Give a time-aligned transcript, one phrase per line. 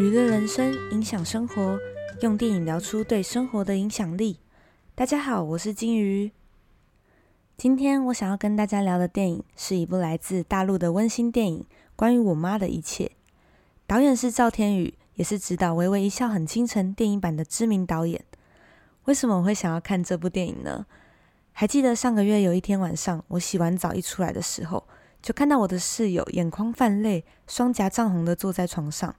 [0.00, 1.78] 娱乐人生，影响生活，
[2.22, 4.38] 用电影聊出对生活的影响力。
[4.94, 6.32] 大家好，我是金鱼。
[7.58, 11.66] 今天我想要跟大家聊的电影是一部来自大陆的温馨电影，
[11.96, 13.10] 关于我妈的一切。
[13.86, 18.24] 导演是赵天宇，也是执导《微微一笑很倾城》电影版的知名导演。
[19.04, 20.86] 为什么我会想要看这部电影呢？
[21.52, 24.88] 还记得上个月有一天晚上，我洗完澡一出来的时候，
[25.20, 29.14] 就看到我的室友眼眶泛泪，双颊涨红的坐在床上。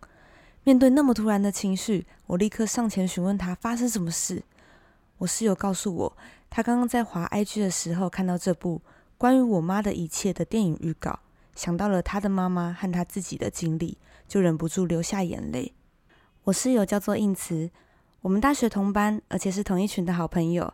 [0.64, 4.44] 面对那么突然的情绪，我立刻上前询问他发生什么事。
[5.18, 6.18] 我室友告诉我，
[6.50, 8.82] 他刚刚在滑 IG 的时候看到这部
[9.18, 11.20] 关于我妈的一切的电影预告，
[11.56, 13.98] 想到了他的妈妈和他自己的经历，
[14.28, 15.74] 就忍不住流下眼泪。
[16.44, 17.70] 我室友叫做应慈，
[18.22, 20.74] 我们大学同班，而且是同一群的好朋友。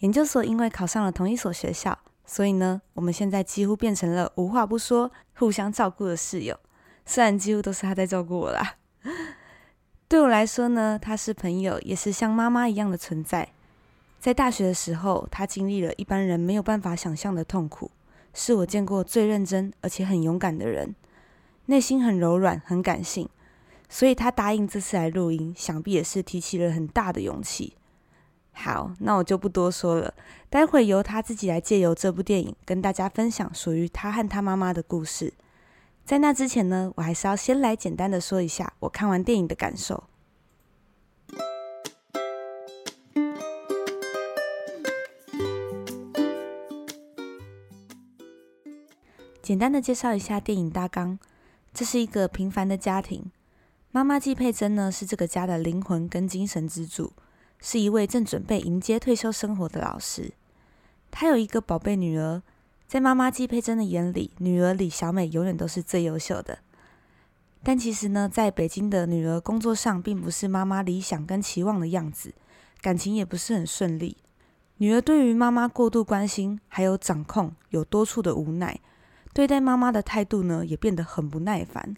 [0.00, 6.58] 研究所因为考上了同一所学校，所以呢，我们现在几乎变成了无话不说、互相照顾的室友。
[7.06, 8.76] 虽然几乎都是他在照顾我啦。
[10.08, 13.48] 对我来说呢，他是朋友，也是像妈妈一样的存在。
[14.20, 17.90] 在大学的时候，他经历了一般人没有办法想象的痛苦，
[18.32, 20.94] 是我见过最认真而且很勇敢的人，
[21.66, 23.28] 内心很柔软、很感性。
[23.88, 27.76] 所以他答应这次来录音，想必也是提起了很大的勇气。
[28.52, 30.14] 好，那我就不多说了，
[30.48, 35.34] 待会由他自己来借由这部电影跟大家分享属于他和他妈妈的故事。
[36.04, 40.04] 在那之前呢，我还是要先来简单的说一下我看完电影的感受。
[49.40, 51.18] 简单的介绍一下电影大纲，
[51.72, 53.32] 这是一个平凡的家庭，
[53.90, 57.14] 妈妈季佩珍呢是这个家的灵魂跟精神支柱，
[57.60, 60.32] 是一位正准备迎接退休生活的老师，
[61.10, 62.42] 她有一个宝贝女儿。
[62.86, 66.58] 在妈妈季佩珍的眼里，女儿李小美永远都是最优秀的。
[67.62, 72.34] 但其实呢，在北京的女儿工作上，并不是妈妈理想跟期望的样子，
[72.80, 74.18] 感情也不是很顺利。
[74.76, 78.80] 女儿对于妈妈过度关心还有掌控，有多处的无奈，
[79.32, 81.96] 对待妈妈的态度呢，也变得很不耐烦。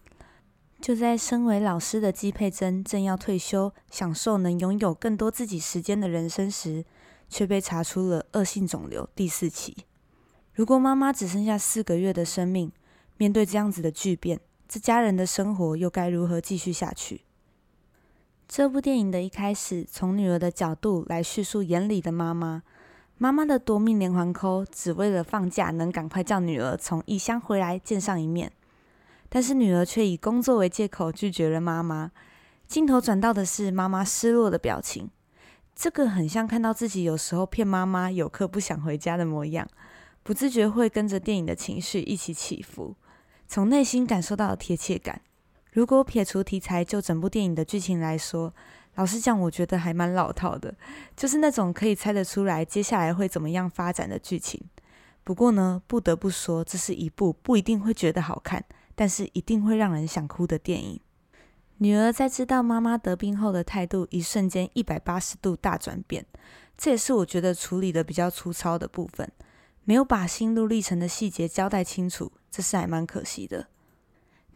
[0.80, 6.84] 就在身为老师的季佩珍正要退休，享受能拥有更多自己时间的人生时，
[7.28, 9.74] 却被查出了恶性肿瘤第四期。
[10.56, 12.72] 如果妈妈只剩下四个月的生命，
[13.18, 17.20] 面对这样子的巨变，这家人的生活又该如何继续下去？
[18.48, 22.62] 这部电影的一开始，从女儿的角度来叙述眼里的妈妈，
[23.18, 28.50] 妈妈的夺命连环扣，只为了放假能赶快叫女儿从异乡回来见上一面，
[29.28, 32.12] 但是女儿却以工作为借口拒绝了妈妈。
[32.66, 35.10] 镜头转到的是妈妈失落的表情，
[35.74, 39.68] 这个很像看到自己有时候骗妈妈有课不想回家的模样。
[40.26, 42.96] 不自觉会跟着电影的情绪一起起伏，
[43.46, 45.22] 从内心感受到贴切感。
[45.70, 48.52] 如果撇除题材，就整部电影的剧情来说，
[48.96, 50.74] 老实讲，我觉得还蛮老套的，
[51.14, 54.60] 就是那种可以猜得出来接下来会怎么样发展的剧情。
[55.22, 58.64] 不过呢，不得不说，这是一部不一定会觉得好看，
[58.96, 61.00] 但是一定会让人想哭的电影。
[61.76, 66.26] 女儿在知道妈妈得病后的态度，一瞬间一百八十度大转变，
[66.76, 69.30] 这也是我觉得处理的比较粗糙的部分。
[69.86, 73.68] 没有把心路历程的细节交代清楚，这是还蛮可惜的。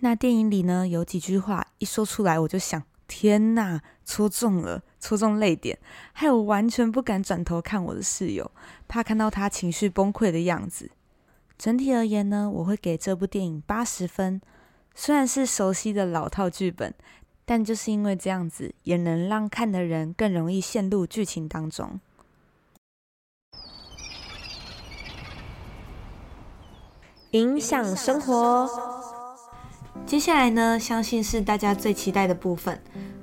[0.01, 5.79] 那电影里呢，有几句话一说出来，我就想，天呐，戳中了，戳中泪点，
[6.13, 8.51] 害我完全不敢转头看我的室友，
[8.89, 10.91] 怕看到他情绪崩溃的样子。
[11.57, 14.41] 整体而言呢，我会给这部电影八十分。
[14.97, 16.93] 虽然是熟悉的老套剧本，
[17.45, 22.01] 但就是因为这样子，也能让看的人更容易陷入剧情当中。
[27.33, 28.69] 影响生活。
[30.05, 32.83] 接下来呢，相信是大家最期待的部分。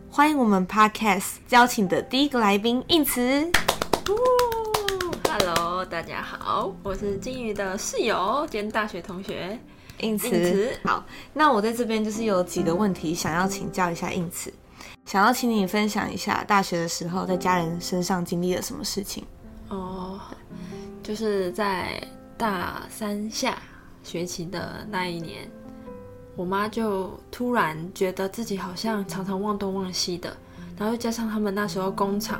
[0.09, 3.51] 欢迎我们 Podcast 邀请的第一个来宾应慈。
[5.29, 9.59] Hello，大家好，我是金鱼的室友兼大学同学
[9.99, 10.71] 应慈。
[10.85, 11.03] 好，
[11.33, 14.53] 那我在这边就是有几个问题想要请教一下应慈，
[15.05, 19.25] 想要请你分享一下大学的时候在家人身上经历了什么事情。
[19.67, 20.17] 哦，
[21.03, 22.01] 就是在
[22.37, 23.61] 大三下。
[24.07, 25.51] 学期的那一年，
[26.37, 30.33] 我妈就突然觉得自己好像常常忘东忘西的，
[30.77, 32.39] 然后又加上他们那时候工厂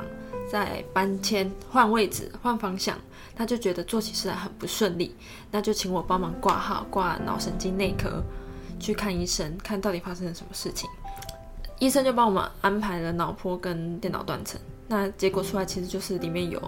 [0.50, 2.96] 在搬迁、换位置、换方向，
[3.36, 5.14] 她就觉得做起事来很不顺利，
[5.50, 8.24] 那就请我帮忙挂号，挂脑神经内科
[8.80, 10.88] 去看医生，看到底发生了什么事情。
[11.80, 16.58] 医生就帮我们安排了脑波跟电脑断层，那结果出来其实就是里面有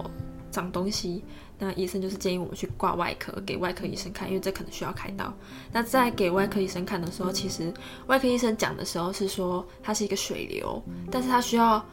[0.51, 1.23] 长东西，
[1.59, 5.33] 那医生就是建议我们去挂外科，给外科医生看，因为这可能需要开刀。
[5.73, 7.73] 那在给外科医生看的时候，其实
[8.07, 11.85] 外科医生讲的时候是说它是一个水流，但是他需要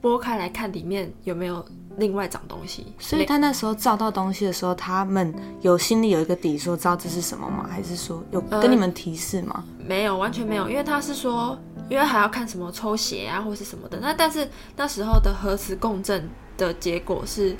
[0.00, 1.64] 拨开来看里面有没有
[1.96, 2.86] 另外长东西。
[2.98, 7.68] 所以他那时候照到东西的时候，他们有心里有一个底，说知道这是什么吗？
[7.70, 9.64] 还是说有跟你们提示吗？
[9.78, 11.58] 没有，完全没有，因为他是说，
[11.88, 13.98] 因为还要看什么抽血啊，或是什么的。
[14.00, 17.56] 那但是那时候的核磁共振的结果是。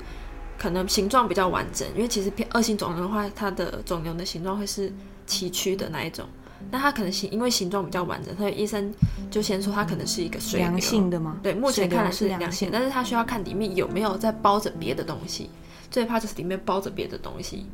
[0.61, 4.93] 可能形状比较完整，因为其实偏恶性肿瘤的话，它的肿瘤的形状会是
[5.25, 6.23] 崎岖的那一种。
[6.69, 8.93] 那它可能形因为形状比较完整，所以医生
[9.31, 11.39] 就先说它可能是一个水良性的吗？
[11.41, 15.49] 对，目前看来是良性，但是它需要看里面有没有在包着别的东西。
[15.89, 17.65] 最怕就是里面包着别的东西，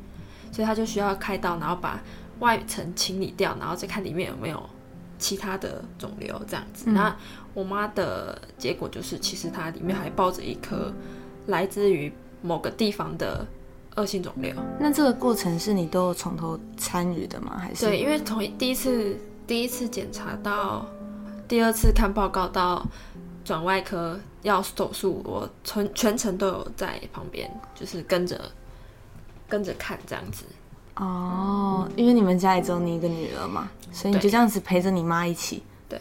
[0.54, 2.02] 所以它就需要开刀，然后把
[2.40, 4.64] 外层清理掉，然后再看里面有没有
[5.20, 6.90] 其他的肿瘤这样子。
[6.90, 7.14] 那
[7.54, 10.94] 我妈的结果就是，其实它里面还包着一颗
[11.48, 12.10] 来自于。
[12.42, 13.46] 某个地方的
[13.96, 17.58] 恶性肿瘤，那这个过程是你都从头参与的吗？
[17.60, 19.18] 还是对，因为从第一次
[19.48, 20.86] 第一次检查到
[21.48, 22.86] 第二次看报告到
[23.44, 28.40] 转外科要手术，我全全程都有在旁边，就是跟着
[29.50, 30.46] 跟着看这样子。
[30.96, 35.64] 哦，因为你们家里只有你一个女儿嘛，所以你就这样子陪着你妈一起。
[35.90, 36.00] 对，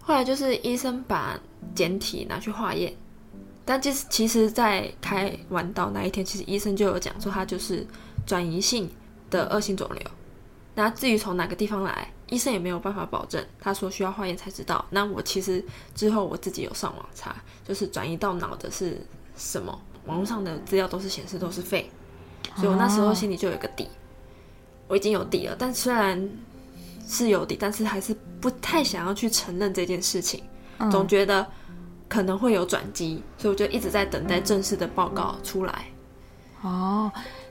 [0.00, 1.38] 后来就是医生把
[1.74, 2.94] 简体拿去化验。
[3.66, 7.86] 但其实，其实，在开完刀那一天，其实医生就有讲说，他就是
[8.26, 8.90] 转移性
[9.30, 10.02] 的恶性肿瘤。
[10.74, 13.42] 那至于从哪个地方来，医生也没有办法保证。
[13.58, 14.84] 他说需要化验才知道。
[14.90, 15.64] 那我其实
[15.94, 17.34] 之后我自己有上网查，
[17.66, 19.00] 就是转移到脑的是
[19.34, 19.80] 什么？
[20.04, 21.90] 网络上的资料都是显示都是肺，
[22.56, 23.88] 所以我那时候心里就有个底，
[24.88, 25.56] 我已经有底了。
[25.58, 26.28] 但虽然
[27.08, 30.42] 是有底，但是还是不太想要去承认这件事情，
[30.90, 31.46] 总觉得。
[32.14, 35.86] 可能会有转机，所以我就一直在等待正式的报告出来。
[36.62, 37.10] 哦，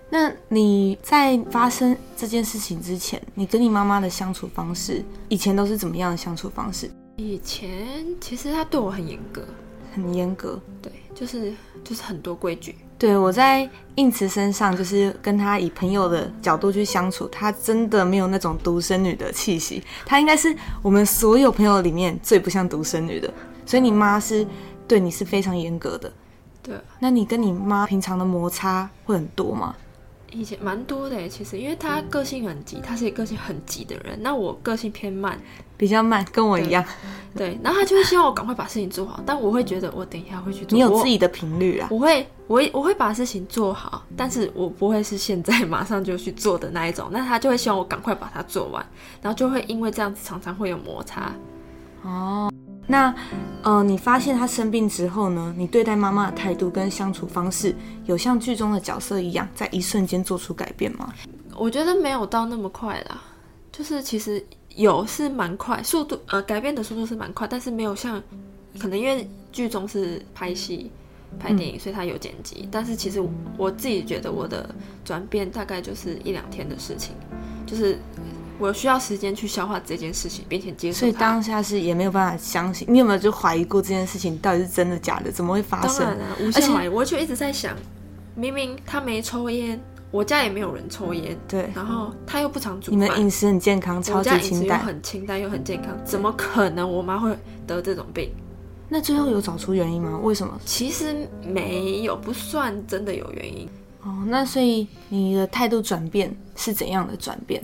[0.10, 6.90] 那你在发生这件事情之前，你跟你妈妈的相处方式，以前都是怎么样的相处方式？
[7.18, 9.46] 以前其实她对我很严格，
[9.94, 12.78] 很严格，对，就是就是很多规矩。
[12.98, 23.30] 对我在应慈身上，就是跟她以朋友的角度去相处，她真的没有那种独生女的气息，她应该是我们所有朋友里面最不像独生女的。
[23.66, 24.46] 所以你妈是
[24.88, 26.12] 对你是非常严格的，
[26.62, 26.76] 对。
[27.00, 29.76] 那你跟你妈平常的摩擦会很多吗？
[30.36, 34.18] 以前蛮多的其实因为她个性很急，她是一个个性很急的人。
[34.24, 35.40] 那我个性偏慢，
[35.78, 36.84] 比较慢，跟我一样。
[37.36, 40.76] 对，然后她就会希望我赶快把事情做好，但我会觉得我等一下会去做。
[40.76, 41.88] 你有自己的频率啊？
[41.92, 47.10] 我会，我会，我会把事情做好，但是我不会是现在马上就去做的那一种。
[47.12, 48.84] 那她就会希望我赶快把它做完，
[49.22, 51.32] 然后就会因为这样子常常会有摩擦。
[52.02, 52.53] 哦。
[52.86, 53.16] 那，
[53.62, 55.54] 呃，你发现他生病之后呢？
[55.58, 57.74] 你对待妈妈的态度跟相处方式，
[58.06, 61.14] 有像剧中的角色一样，在一瞬间做出改变吗？
[61.56, 63.22] 我觉得没有到那么快啦，
[63.72, 64.46] 就是其实
[64.76, 68.22] 有是蛮快，速度呃改变的速度是蛮快，但是没有像，
[68.78, 70.92] 可能因为剧中是拍戏
[71.40, 73.24] 拍电影，所以他有剪辑，但是其实
[73.58, 74.70] 我自己觉得我的
[75.06, 77.16] 转变大概就是一两天的事情，
[77.66, 77.98] 就是。
[78.64, 81.00] 我需要时间去消化这件事情，并且接受。
[81.00, 82.88] 所以当下是也没有办法相信。
[82.90, 85.30] 你有没有就怀疑过这件事情到底是真的假的？
[85.30, 86.00] 怎么会发生？
[86.00, 86.88] 当然了，无限怀疑。
[86.88, 87.76] 我就一直在想，
[88.36, 89.78] 明明他没抽烟，
[90.12, 91.70] 我家也没有人抽烟，对。
[91.76, 97.38] 然后他又不常煮饭，你们饮食很健康，超级清淡，又很清淡又很健康，怎么可能我妈会
[97.68, 98.32] 得这种病？
[98.88, 100.18] 那最后有找出原因吗？
[100.24, 100.58] 为什么？
[100.66, 103.68] 其实没有，不算真的有原因。
[104.04, 107.62] 哦，那所以你的态度转变是怎样的转变？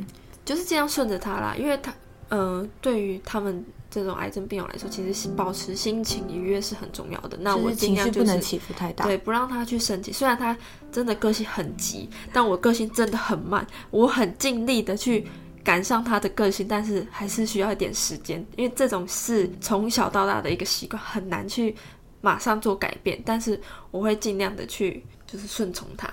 [0.49, 1.93] 就是尽量顺着他啦，因为他，
[2.29, 7.37] 嗯，对于他们这种癌症病友来说，其实保持心情愉悦是很重要的。
[7.39, 10.11] 那我尽量不能起伏太大，对，不让他去生气。
[10.11, 10.57] 虽然他
[10.91, 15.27] 真的个性很急，但我个性真的很慢，我很尽力的去
[15.63, 21.75] 赶上他的个性，但是还是需要一点时间，因为这种是从小到大的一个习惯，很难去
[22.21, 23.21] 马上做改变。
[23.23, 26.11] 但是我会尽量的去，就是顺从他。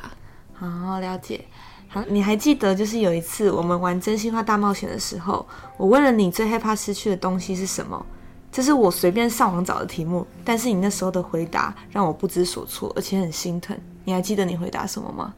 [0.53, 1.43] 好，了解。
[1.89, 8.05] 好，你还记得就是有一次我们玩真心话大冒险的时候，我问了你最害怕失去的东西是什么？
[8.53, 13.77] 这是我随便上网找的题目，但是你那时候的回答让我不知所措，而且很心疼。
[14.05, 15.35] 你还记得你回答什么吗？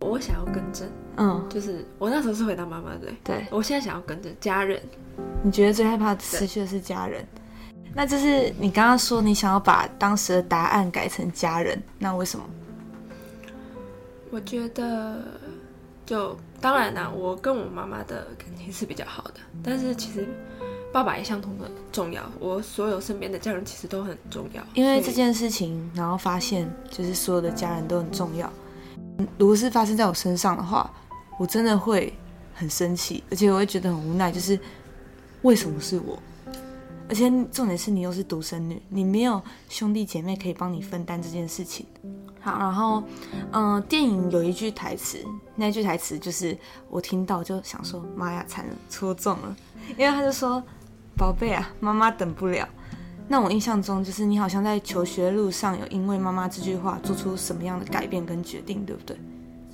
[0.00, 4.80] 我想要更正，嗯，就是我那时候是回答妈妈对，对我现在想要更正家人。
[5.42, 7.26] 你觉得最害怕失去的是家人？
[7.94, 12.44] 那就是你刚刚说你想要把当时的答案改成家人，那为什么？
[14.30, 15.22] 我觉得。
[16.08, 20.26] 就当然啦，我跟我妈妈的感情是比较好的，但是其实
[20.90, 22.22] 爸爸也相同的重要。
[22.40, 24.62] 我所有身边的家人其实都很重要。
[24.72, 28.50] 因为这件事情，然后发现就是所有的家人都很重要。
[29.36, 30.90] 如果是发生在我身上的话，
[31.38, 32.10] 我真的会
[32.54, 34.58] 很生气，而且我会觉得很无奈，就是
[35.42, 36.18] 为什么是我？
[37.10, 41.84] 而且重点是你又是独生女，你没有兄弟姐妹可以帮你分担这件事情。
[42.56, 43.02] 然后，
[43.50, 45.18] 嗯，电影有一句台词，
[45.56, 46.56] 那句台词就是
[46.88, 49.56] 我听到就想说，妈呀，惨了，戳中了，
[49.96, 50.62] 因为他就说，
[51.16, 52.68] 宝贝啊，妈妈等不了。
[53.26, 59.18] 那我印象中就是你好像在求学路上有因为妈妈这句话做出什么样的改变跟决定，对不对？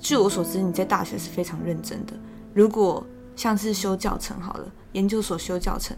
[0.01, 2.13] 据我所知，你在大学是非常认真的。
[2.53, 3.05] 如果
[3.35, 5.95] 像是修教程好了，研究所修教程。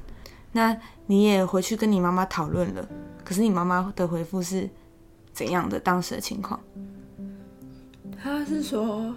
[0.52, 0.76] 那
[1.08, 2.88] 你也回去跟你妈妈讨论了，
[3.24, 4.70] 可是你妈妈的回复是
[5.38, 5.80] 怎样的？
[5.80, 6.60] 当时的情况？
[8.20, 9.16] 他是说，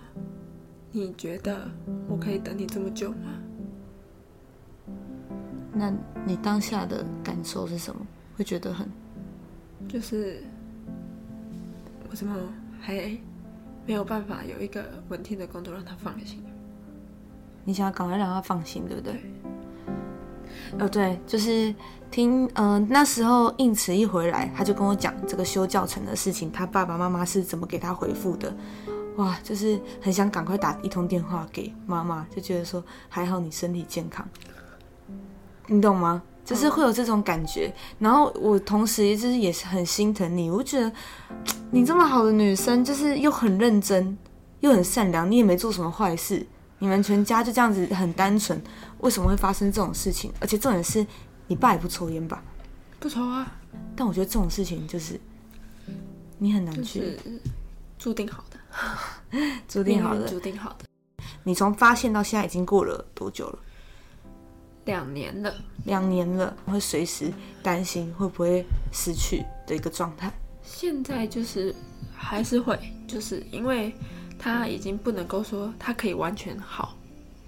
[0.93, 1.67] 你觉得
[2.07, 3.41] 我可以等你这么久吗？
[5.73, 5.91] 那
[6.27, 8.07] 你当下的感受是什么？
[8.37, 8.87] 会觉得很，
[9.89, 10.43] 就是
[12.11, 12.37] 我怎么
[12.79, 13.19] 还
[13.87, 16.45] 没有办法有一个稳定的工作让他放心？
[17.65, 19.23] 你想要赶快让他放心，对不对？
[20.79, 21.75] 呃，对，就是
[22.11, 28.55] 听，嗯，那时候应慈一回来，他就跟我讲这个修教程的事情，他爸爸妈妈是怎么给他回复的，
[29.17, 34.27] 哇，就是很想赶快打一通电话给妈妈，就觉得说还好你身体健康，
[35.67, 36.23] 你懂吗？
[36.43, 40.91] 就是会有这种感觉，然后我同时就是也是很心疼你，我觉得
[41.71, 44.19] 你这么好的女生，就是又很认真，
[44.61, 46.45] 又很善良，你也没做什么坏事。
[46.83, 48.61] 你们全家就这样子很单纯，
[49.01, 50.33] 为什么会发生这种事情？
[50.41, 51.07] 而且重点是，
[51.47, 52.43] 你爸也不抽烟吧？
[52.99, 53.53] 不抽啊。
[53.95, 55.21] 但我觉得这种事情就是
[56.39, 57.19] 你很难去
[57.99, 58.59] 注定好的，
[59.69, 60.87] 注定好的，注定好的。
[61.45, 63.59] 你从发现到现在已经过了多久了？
[64.87, 67.31] 两年了，两年了，会随时
[67.63, 70.33] 担心会不会失去的一个状态。
[70.63, 71.75] 现在就是
[72.15, 73.95] 还是会，就是因为。
[74.41, 76.97] 他已经不能够说他可以完全好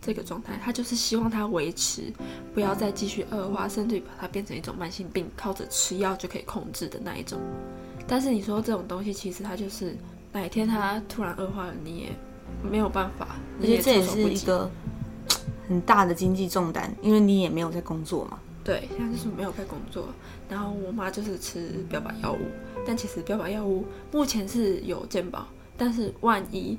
[0.01, 2.13] 这个状态，他就是希望他维持，
[2.53, 7.41] 不要再继续恶化，甚至把它变成一种慢性病，靠着吃药就可以控制的那一种。
[8.07, 9.97] 但是你说这种东西，其实它就是
[10.33, 12.09] 哪一天他突然恶化了，你也
[12.69, 13.37] 没有办法。
[13.61, 14.71] 而且这也是一个
[15.69, 18.39] 很大的经济重担，因为你也没有在工作嘛。
[18.65, 20.09] 对，现在就是没有在工作，
[20.49, 22.39] 然后我妈就是吃标靶药物，
[22.87, 25.47] 但其实标靶药物目前是有健保。
[25.76, 26.79] 但是万一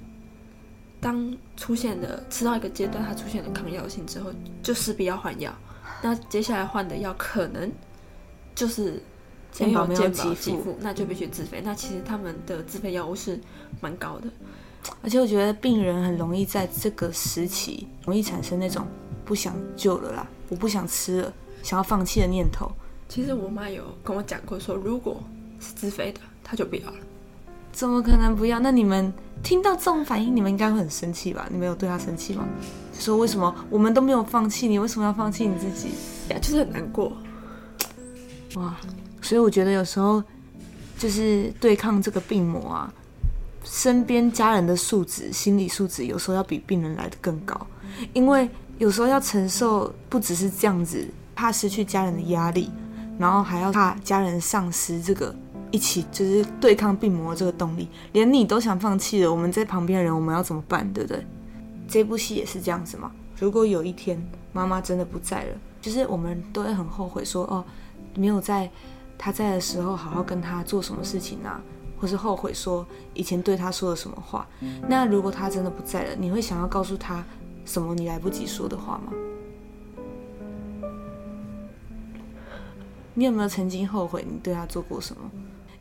[1.00, 4.32] 当出现了吃到一个阶段，它出现了抗药性之后，
[4.62, 5.54] 就势必要换药。
[6.02, 7.72] 那接下来换的药可能
[8.56, 9.02] 就是
[9.52, 11.62] 健保没有给付，那就必须自费。
[11.64, 13.40] 那其实他们的自费药物是
[13.82, 14.28] 蛮高的，
[15.02, 18.86] 而且我觉得病人很容易在这个时期容易产生那种
[19.26, 22.72] 不想救了啦，我不想吃了，想要放弃的念头。
[23.08, 25.22] 其实我妈有跟我讲过，说如果
[25.60, 26.98] 是自费的，她就不要了。
[27.74, 28.60] 怎么可能不要？
[28.60, 29.12] 那你们
[29.42, 31.46] 听到这种反应，你们应该会很生气吧？
[31.52, 32.46] 你们有对他生气吗？
[32.98, 35.90] 说为什么我们都没有放弃你，为什么要放弃你自己？
[36.30, 37.12] 呀，就是很难过。
[38.56, 38.78] 哇，
[39.22, 40.24] 所以我觉得有时候
[41.00, 42.94] 就是对抗这个病魔啊，
[43.64, 47.60] 身边家人的素质、心理素质，有时候要比病人来的更高，
[48.14, 52.72] 因为有时候要承受不只是这样子，怕失去家人的压力，
[53.18, 55.36] 然后还要怕家人丧失这个。
[55.74, 60.88] 一起就是对抗病魔这个动力，连你都想放弃了，我们在旁边的人，我们要怎么办？
[60.94, 61.26] 对不对？
[61.88, 63.12] 这部戏也是这样子嘛。
[63.40, 67.66] 如果有一天妈妈真的不在了，就是我们都会很后悔，说哦，
[68.14, 68.70] 没有在
[69.18, 71.60] 他在的时候好好跟他做什么事情啊，
[72.00, 74.48] 或是后悔说以前对他说了什么话。
[74.88, 77.26] 那如果他真的不在了，你会想要告诉他
[77.66, 79.12] 什么你来不及说的话吗？
[83.16, 85.32] 你有没有曾经后悔你对他做过什么？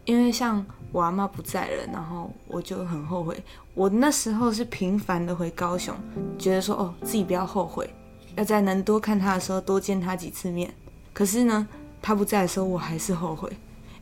[0.05, 3.43] 因为像我阿妈不在了，然后我就很后悔。
[3.75, 5.95] 我那时候是频繁的回高雄，
[6.39, 7.89] 觉得说哦自己不要后悔，
[8.37, 10.73] 要在能多看他的时候多见他几次面。
[11.13, 11.67] 可是呢，
[12.03, 13.51] 他不在的时候我还是后悔，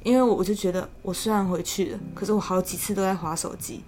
[0.03, 3.83] 因为我就觉得我虽然回去了，可是我好几次都在划手机。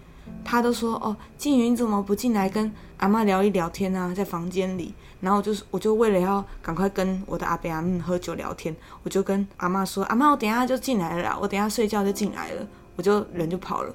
[0.45, 4.13] 他都说哦，静云怎么不进来跟阿妈聊一聊天啊？
[4.15, 13.95] 在房间里，然后就是我就为了要赶快跟我的阿伯阿姆喝酒聊天，我就跟阿妈说：“阿妈，我等下就进来了，我等下睡觉就进来了。”我就人就跑了。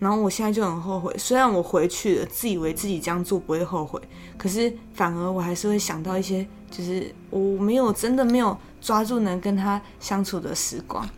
[0.00, 4.00] 然后我现在就很后悔，虽然我回去了，自以为自己这样做不会后悔，
[4.36, 11.08] 可是反而我还是会想到一些，就是我没有真的没有抓住能跟他相处的时光。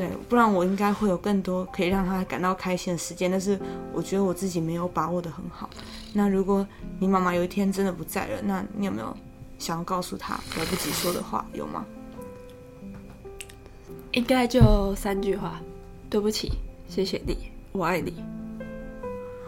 [0.00, 3.60] 对，不然我应该会有更多可以让他感到开心的时间，但是
[3.92, 5.68] 我觉得我自己没有把握的很好。
[6.14, 6.66] 那如果
[6.98, 9.14] 你妈妈有一天真的不在了，那你有没有
[9.58, 11.44] 想要告诉她来不及说的话？
[11.52, 11.84] 有吗？
[14.12, 15.60] 应该就三句话：
[16.08, 16.50] 对不起，
[16.88, 17.36] 谢谢你，
[17.72, 18.24] 我爱你。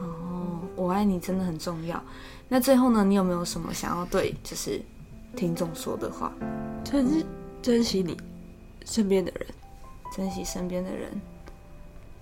[0.02, 1.98] 哦，我爱你真的很重要。
[2.46, 4.82] 那最后呢，你有没有什么想要对就是
[5.34, 6.30] 听众说的话？
[6.84, 7.24] 珍
[7.62, 8.14] 珍惜你
[8.84, 9.46] 身边的人，
[10.14, 11.10] 珍惜身边的人。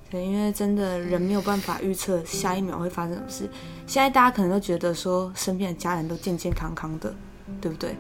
[0.09, 3.49] 对，因为真的人没有办法预测下一秒会发生什么事。
[3.87, 7.15] 现在大家可能都觉得说身边的家人都健健康康的，
[7.61, 7.95] 对不对？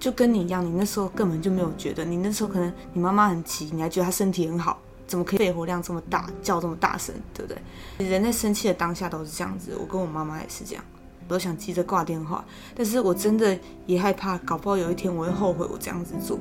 [0.00, 8.08] 就跟你一样，你那时候根本就没有觉得，你那时候可能你妈妈很急，你还觉得她身体很好，怎么可以肺活量这么大，叫这么大声，对不对？
[8.08, 10.84] 人在生气的当下都是这样子，我跟我妈妈也是这样，
[11.28, 12.44] 我都想急着挂电话，
[12.74, 13.56] 但是我真的
[13.86, 16.40] 也害怕，搞不好有一天我会后悔我这样子做。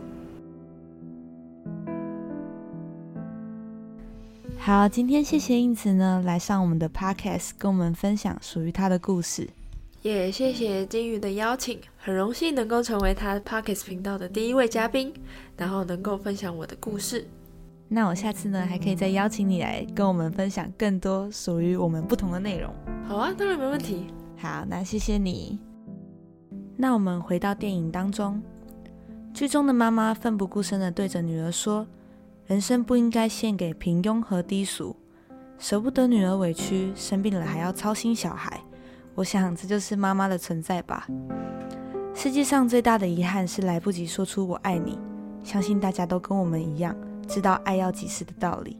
[4.73, 9.45] 好，今天谢谢英子呢来上我们的 podcast，跟我们分享属于她的故事。
[10.01, 15.13] 也谢谢金鱼的邀请，很荣幸能够成为他 podcast 频道的第一位嘉宾，
[15.57, 17.27] 然后能够分享我的故事。
[17.89, 22.73] 那我下次呢还可以再邀请你来跟我们分享更多属于我们不同的内容。
[23.05, 24.05] 好啊，当然没问题。
[24.37, 25.59] 好，那谢谢你。
[26.77, 28.41] 那我们回到电影当中，
[29.33, 31.85] 剧中的妈妈奋不顾身的对着女儿说。
[32.51, 34.93] 人生不应该献给平庸和低俗，
[35.57, 38.59] 舍不得女儿委屈，生病了还要操心小孩。
[39.15, 41.07] 我想这就是妈妈的存在吧。
[42.13, 44.99] 世界上最大的遗憾是来不及说出我爱你。
[45.45, 46.93] 相信大家都跟我们一样，
[47.25, 48.77] 知道爱要及时的道理，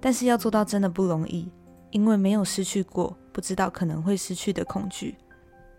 [0.00, 1.50] 但是要做到真的不容易，
[1.90, 5.16] 因为没有失去过，不知道可能会失去的恐惧。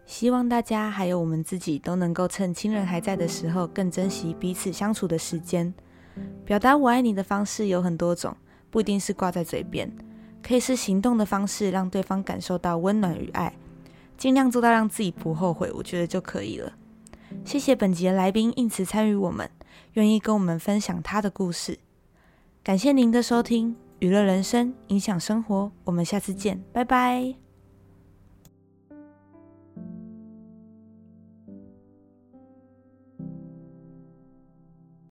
[0.06, 5.74] 希望大家还有我们自己都能够趁亲人还在的时候，更珍惜彼此相处的时间。
[6.46, 8.36] 表达我爱你的方式有很多种，
[8.70, 9.92] 不一定是挂在嘴边，
[10.42, 13.54] 可以是行动的方式，让对方感受到温暖与爱，
[14.18, 16.74] 尽量做到让自己不后悔，我觉得就可以了。
[17.46, 19.50] 谢谢本集的来宾应此参与我们，
[19.94, 21.80] 愿意跟我们分享他的故事。
[22.64, 27.43] 感谢您的收听，娱乐人生，影响生活，我们下次见，拜拜。